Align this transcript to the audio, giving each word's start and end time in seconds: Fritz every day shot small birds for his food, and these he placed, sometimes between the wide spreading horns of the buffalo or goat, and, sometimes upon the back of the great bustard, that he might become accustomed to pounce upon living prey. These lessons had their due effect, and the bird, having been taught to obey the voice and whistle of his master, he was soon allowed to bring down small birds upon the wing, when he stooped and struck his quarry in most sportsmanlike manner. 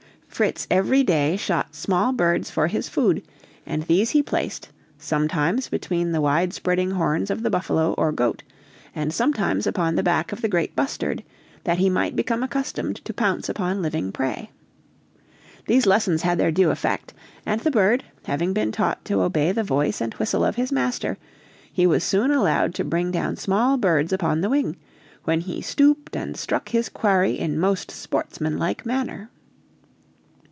Fritz 0.41 0.65
every 0.71 1.03
day 1.03 1.35
shot 1.37 1.75
small 1.75 2.13
birds 2.13 2.49
for 2.49 2.65
his 2.65 2.89
food, 2.89 3.21
and 3.63 3.83
these 3.83 4.09
he 4.11 4.23
placed, 4.23 4.69
sometimes 4.97 5.69
between 5.69 6.13
the 6.13 6.21
wide 6.21 6.51
spreading 6.51 6.89
horns 6.91 7.29
of 7.29 7.43
the 7.43 7.51
buffalo 7.51 7.93
or 7.93 8.11
goat, 8.11 8.41
and, 8.95 9.13
sometimes 9.13 9.67
upon 9.67 9.93
the 9.93 10.01
back 10.01 10.31
of 10.31 10.41
the 10.41 10.47
great 10.47 10.75
bustard, 10.75 11.23
that 11.63 11.77
he 11.77 11.91
might 11.91 12.15
become 12.15 12.41
accustomed 12.41 12.95
to 13.05 13.13
pounce 13.13 13.49
upon 13.49 13.83
living 13.83 14.11
prey. 14.11 14.49
These 15.67 15.85
lessons 15.85 16.23
had 16.23 16.39
their 16.39 16.51
due 16.51 16.71
effect, 16.71 17.13
and 17.45 17.61
the 17.61 17.69
bird, 17.69 18.03
having 18.25 18.51
been 18.51 18.71
taught 18.71 19.05
to 19.05 19.21
obey 19.21 19.51
the 19.51 19.63
voice 19.63 20.01
and 20.01 20.15
whistle 20.15 20.43
of 20.43 20.55
his 20.55 20.71
master, 20.71 21.19
he 21.71 21.85
was 21.85 22.03
soon 22.03 22.31
allowed 22.31 22.73
to 22.75 22.83
bring 22.83 23.11
down 23.11 23.35
small 23.35 23.77
birds 23.77 24.11
upon 24.11 24.41
the 24.41 24.49
wing, 24.49 24.75
when 25.25 25.41
he 25.41 25.61
stooped 25.61 26.15
and 26.15 26.35
struck 26.35 26.69
his 26.69 26.89
quarry 26.89 27.37
in 27.37 27.59
most 27.59 27.91
sportsmanlike 27.91 28.87
manner. 28.87 29.29